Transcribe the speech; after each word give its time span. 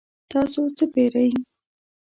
تاسو 0.31 0.61
څه 0.77 0.85
پیرئ؟ 0.93 1.29